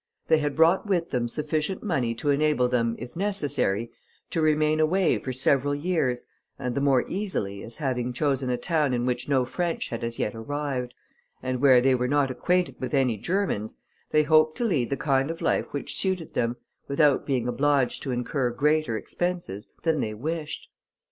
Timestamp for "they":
0.29-0.39, 11.81-11.93, 14.09-14.23, 19.99-20.15